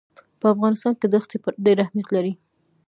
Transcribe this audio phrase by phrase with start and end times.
[0.39, 2.33] په افغانستان کې دښتې ډېر اهمیت لري.